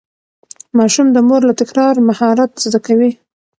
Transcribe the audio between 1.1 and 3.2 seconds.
د مور له تکرار مهارت زده کوي.